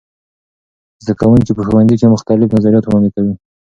[1.03, 3.33] زده کوونکي په ښوونځي کې مختلف نظریات وړاندې کوي.